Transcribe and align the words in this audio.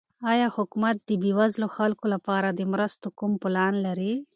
آیا 0.31 0.47
حکومت 0.57 0.95
د 1.01 1.09
بېوزلو 1.21 1.67
خلکو 1.77 2.05
لپاره 2.13 2.47
د 2.51 2.61
مرستو 2.71 3.07
کوم 3.19 3.31
پلان 3.43 3.73
لري؟ 3.85 4.13